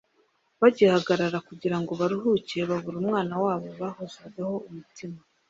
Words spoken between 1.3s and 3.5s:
kugira ngo baruhuke, babura umwana